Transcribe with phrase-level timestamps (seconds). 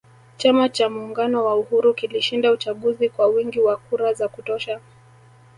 [0.37, 4.79] Chama cha muungano wa uhuru kilishinda uchaguzi kwa wingi wa kura za kutosha